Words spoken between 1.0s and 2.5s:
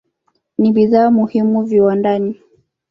muhimu viwandani.